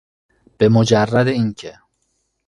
[0.57, 1.79] به مجرد اینکه